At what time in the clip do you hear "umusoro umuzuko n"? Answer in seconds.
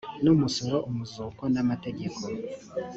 0.33-1.55